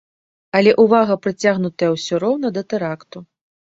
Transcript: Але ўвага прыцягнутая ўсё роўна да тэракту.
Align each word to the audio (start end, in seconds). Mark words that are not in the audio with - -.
Але 0.59 0.71
ўвага 0.83 1.17
прыцягнутая 1.25 1.89
ўсё 1.95 2.15
роўна 2.25 2.47
да 2.59 2.67
тэракту. 2.75 3.17